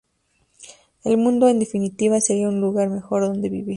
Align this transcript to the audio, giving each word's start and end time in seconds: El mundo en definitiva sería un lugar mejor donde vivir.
El 1.03 1.17
mundo 1.19 1.47
en 1.47 1.59
definitiva 1.59 2.19
sería 2.21 2.49
un 2.49 2.59
lugar 2.59 2.89
mejor 2.89 3.21
donde 3.21 3.49
vivir. 3.49 3.69